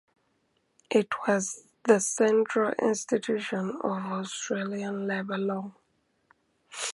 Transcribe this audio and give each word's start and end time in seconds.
It 0.89 1.09
was 1.27 1.61
the 1.83 1.99
central 1.99 2.71
institution 2.81 3.69
of 3.83 4.01
Australian 4.01 5.05
labour 5.05 5.37
law. 5.37 5.75